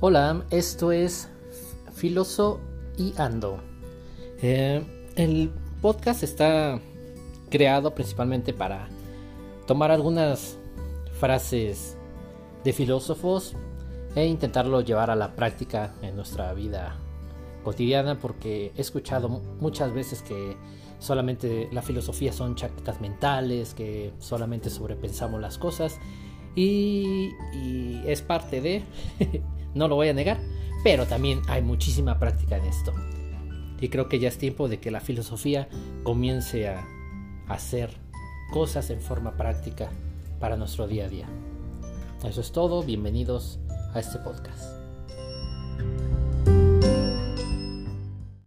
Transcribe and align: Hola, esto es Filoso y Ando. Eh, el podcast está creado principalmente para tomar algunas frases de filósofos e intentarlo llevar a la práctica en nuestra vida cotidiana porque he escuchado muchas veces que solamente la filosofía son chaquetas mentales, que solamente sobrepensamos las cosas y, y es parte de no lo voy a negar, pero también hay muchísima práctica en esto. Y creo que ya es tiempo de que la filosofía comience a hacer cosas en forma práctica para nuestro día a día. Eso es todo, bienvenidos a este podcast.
Hola, 0.00 0.44
esto 0.50 0.92
es 0.92 1.28
Filoso 1.92 2.60
y 2.96 3.14
Ando. 3.20 3.58
Eh, 4.40 5.10
el 5.16 5.50
podcast 5.82 6.22
está 6.22 6.78
creado 7.50 7.92
principalmente 7.96 8.52
para 8.52 8.86
tomar 9.66 9.90
algunas 9.90 10.56
frases 11.18 11.96
de 12.62 12.72
filósofos 12.72 13.56
e 14.14 14.24
intentarlo 14.26 14.82
llevar 14.82 15.10
a 15.10 15.16
la 15.16 15.34
práctica 15.34 15.92
en 16.00 16.14
nuestra 16.14 16.54
vida 16.54 16.96
cotidiana 17.64 18.20
porque 18.20 18.70
he 18.76 18.80
escuchado 18.80 19.28
muchas 19.28 19.92
veces 19.92 20.22
que 20.22 20.56
solamente 21.00 21.68
la 21.72 21.82
filosofía 21.82 22.32
son 22.32 22.54
chaquetas 22.54 23.00
mentales, 23.00 23.74
que 23.74 24.12
solamente 24.20 24.70
sobrepensamos 24.70 25.40
las 25.40 25.58
cosas 25.58 25.98
y, 26.54 27.30
y 27.52 27.87
es 28.12 28.22
parte 28.22 28.60
de 28.60 28.82
no 29.74 29.88
lo 29.88 29.96
voy 29.96 30.08
a 30.08 30.14
negar, 30.14 30.38
pero 30.82 31.06
también 31.06 31.42
hay 31.48 31.62
muchísima 31.62 32.18
práctica 32.18 32.56
en 32.56 32.64
esto. 32.64 32.92
Y 33.80 33.88
creo 33.88 34.08
que 34.08 34.18
ya 34.18 34.28
es 34.28 34.38
tiempo 34.38 34.68
de 34.68 34.80
que 34.80 34.90
la 34.90 35.00
filosofía 35.00 35.68
comience 36.02 36.68
a 36.68 36.84
hacer 37.48 37.90
cosas 38.50 38.90
en 38.90 39.00
forma 39.00 39.36
práctica 39.36 39.90
para 40.40 40.56
nuestro 40.56 40.88
día 40.88 41.04
a 41.04 41.08
día. 41.08 41.26
Eso 42.24 42.40
es 42.40 42.50
todo, 42.50 42.82
bienvenidos 42.82 43.60
a 43.94 44.00
este 44.00 44.18
podcast. 44.18 44.87